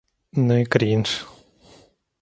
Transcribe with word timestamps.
Ну 0.45 0.55
и 0.61 0.63
кринж! 0.65 1.27